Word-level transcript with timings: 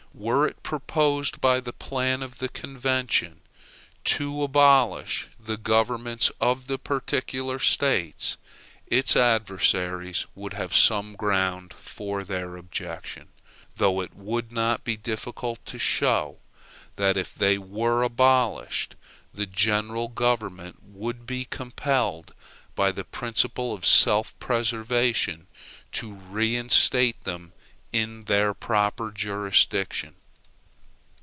Were 0.13 0.45
it 0.45 0.61
proposed 0.61 1.39
by 1.39 1.61
the 1.61 1.71
plan 1.71 2.21
of 2.21 2.39
the 2.39 2.49
convention 2.49 3.39
to 4.03 4.43
abolish 4.43 5.29
the 5.39 5.55
governments 5.55 6.29
of 6.41 6.67
the 6.67 6.77
particular 6.77 7.59
States, 7.59 8.35
its 8.87 9.15
adversaries 9.15 10.27
would 10.35 10.51
have 10.53 10.75
some 10.75 11.15
ground 11.15 11.73
for 11.73 12.25
their 12.25 12.57
objection; 12.57 13.29
though 13.77 14.01
it 14.01 14.13
would 14.13 14.51
not 14.51 14.83
be 14.83 14.97
difficult 14.97 15.65
to 15.67 15.79
show 15.79 16.39
that 16.97 17.15
if 17.15 17.33
they 17.33 17.57
were 17.57 18.03
abolished 18.03 18.95
the 19.33 19.47
general 19.47 20.09
government 20.09 20.83
would 20.83 21.25
be 21.25 21.45
compelled, 21.45 22.33
by 22.75 22.91
the 22.91 23.05
principle 23.05 23.73
of 23.73 23.85
self 23.87 24.37
preservation, 24.39 25.47
to 25.93 26.13
reinstate 26.13 27.21
them 27.21 27.53
in 27.93 28.23
their 28.23 28.53
proper 28.53 29.11
jurisdiction. 29.11 30.15